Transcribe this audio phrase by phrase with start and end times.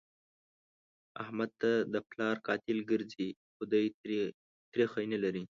[1.23, 3.85] احمد ته د پلار قاتل ګرځي؛ خو دی
[4.71, 5.43] تريخی نه لري.